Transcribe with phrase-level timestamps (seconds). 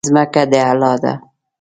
[0.07, 1.13] ځمکه د الله ده.